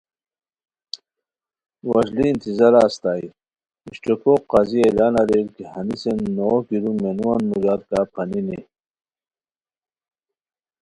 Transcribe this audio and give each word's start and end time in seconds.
وشلی 1.89 2.25
انتظارہ 2.31 2.81
استائے 2.87 3.25
اشٹوکو 3.89 4.33
قاضی 4.51 4.79
اعلان 4.87 5.13
اریر 5.21 5.47
کی 5.55 5.63
ہنیسین 5.73 6.17
نوغ 6.35 6.57
گیرو 6.69 6.91
مینووان 7.01 7.41
موژار 7.49 7.79
کا 7.89 7.99
پھانینی 8.13 8.59